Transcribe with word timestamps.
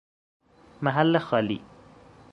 محل 0.83 1.17
خالی 1.19 1.61